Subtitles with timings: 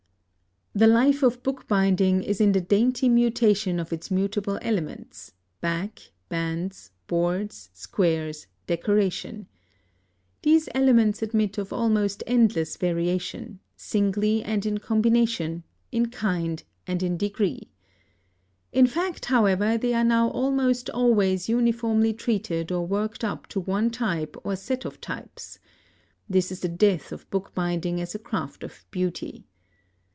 [0.73, 6.91] The life of bookbinding is in the dainty mutation of its mutable elements back, bands,
[7.07, 9.47] boards, squares, decoration.
[10.43, 17.17] These elements admit of almost endless variation, singly and in combination, in kind and in
[17.17, 17.69] degree.
[18.71, 23.89] In fact, however, they are now almost always uniformly treated or worked up to one
[23.89, 25.59] type or set of types.
[26.29, 29.47] This is the death of bookbinding as a craft of beauty.